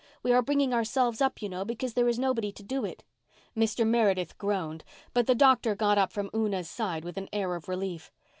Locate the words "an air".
7.17-7.53